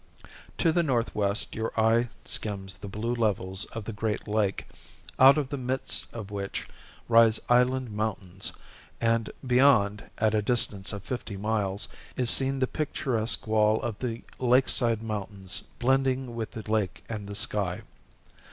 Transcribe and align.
To 0.57 0.71
the 0.71 0.81
northwest 0.81 1.53
your 1.53 1.71
eye 1.79 2.09
skims 2.25 2.77
the 2.77 2.87
blue 2.87 3.13
levels 3.13 3.65
of 3.65 3.85
the 3.85 3.93
great 3.93 4.27
lake, 4.27 4.65
out 5.19 5.37
of 5.37 5.49
the 5.49 5.57
midst 5.59 6.11
of 6.11 6.31
which 6.31 6.65
rise 7.07 7.39
island 7.49 7.91
mountains, 7.91 8.51
and 8.99 9.29
beyond, 9.45 10.05
at 10.17 10.33
a 10.33 10.41
distance 10.41 10.91
of 10.91 11.03
fifty 11.03 11.37
miles, 11.37 11.87
is 12.17 12.31
seen 12.31 12.57
the 12.57 12.65
picturesque 12.65 13.45
wall 13.45 13.79
of 13.83 13.99
the 13.99 14.23
lakeside 14.39 15.03
mountains 15.03 15.61
blending 15.77 16.33
with 16.33 16.49
the 16.49 16.63
lake 16.63 17.03
and 17.07 17.27
the 17.27 17.35
sky. 17.35 17.81